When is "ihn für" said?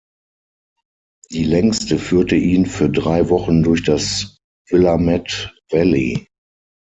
2.35-2.89